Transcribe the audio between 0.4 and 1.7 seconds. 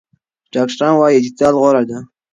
ډاکټران وايي اعتدال